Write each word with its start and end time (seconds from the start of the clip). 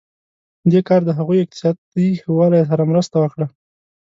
دې 0.71 0.79
کار 0.87 1.01
د 1.05 1.09
هغوی 1.19 1.37
اقتصادي 1.41 2.07
ښه 2.21 2.29
والی 2.37 2.61
سره 2.69 2.89
مرسته 2.91 3.15
وکړه. 3.19 3.45